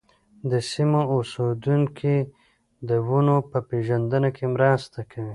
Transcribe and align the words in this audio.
د 0.51 0.53
سیمو 0.71 1.01
اوسېدونکي 1.15 2.15
د 2.89 2.91
ونو 3.07 3.37
په 3.51 3.57
پېژندنه 3.69 4.29
کې 4.37 4.45
مرسته 4.55 4.99
کوي. 5.11 5.29